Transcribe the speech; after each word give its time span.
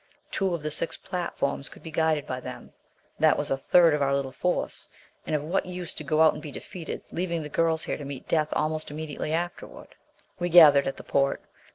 Two 0.31 0.55
of 0.55 0.63
the 0.63 0.71
six 0.71 0.97
platforms 0.97 1.69
could 1.69 1.83
be 1.83 1.91
guided 1.91 2.25
by 2.25 2.39
them. 2.39 2.73
That 3.19 3.37
was 3.37 3.51
a 3.51 3.55
third 3.55 3.93
of 3.93 4.01
our 4.01 4.15
little 4.15 4.31
force! 4.31 4.89
And 5.27 5.35
of 5.35 5.43
what 5.43 5.67
use 5.67 5.93
to 5.93 6.03
go 6.03 6.23
out 6.23 6.33
and 6.33 6.41
be 6.41 6.51
defeated, 6.51 7.03
leaving 7.11 7.43
the 7.43 7.49
girls 7.49 7.83
here 7.83 7.97
to 7.97 8.03
meet 8.03 8.27
death 8.27 8.49
almost 8.53 8.89
immediately 8.89 9.31
afterward? 9.31 9.89
We 10.39 10.49
gathered 10.49 10.87
at 10.87 10.97
the 10.97 11.03
port. 11.03 11.43